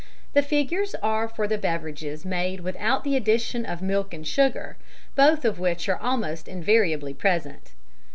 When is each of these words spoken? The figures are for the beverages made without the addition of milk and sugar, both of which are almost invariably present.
The 0.33 0.41
figures 0.41 0.95
are 1.03 1.27
for 1.27 1.47
the 1.47 1.59
beverages 1.59 2.25
made 2.25 2.61
without 2.61 3.03
the 3.03 3.15
addition 3.15 3.67
of 3.67 3.83
milk 3.83 4.15
and 4.15 4.25
sugar, 4.25 4.75
both 5.15 5.45
of 5.45 5.59
which 5.59 5.87
are 5.87 5.97
almost 6.01 6.47
invariably 6.47 7.13
present. 7.13 7.73